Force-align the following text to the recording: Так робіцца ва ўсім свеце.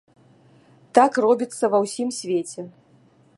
Так 0.97 1.19
робіцца 1.25 1.65
ва 1.75 1.83
ўсім 1.85 2.09
свеце. 2.21 2.61